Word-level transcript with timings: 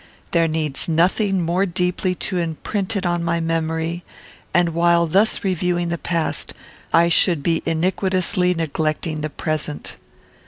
There 0.31 0.47
needs 0.47 0.89
nothing 0.89 1.43
more 1.43 1.67
deeply 1.67 2.15
to 2.15 2.39
imprint 2.39 2.95
it 2.95 3.05
on 3.05 3.23
my 3.23 3.39
memory; 3.39 4.03
and, 4.51 4.69
while 4.69 5.05
thus 5.05 5.43
reviewing 5.43 5.89
the 5.89 5.99
past, 5.99 6.55
I 6.91 7.07
should 7.07 7.43
be 7.43 7.61
iniquitously 7.67 8.55
neglecting 8.55 9.21
the 9.21 9.29
present. 9.29 9.97